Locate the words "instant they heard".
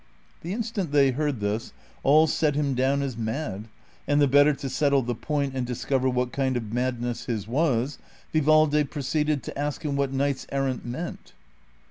0.51-1.41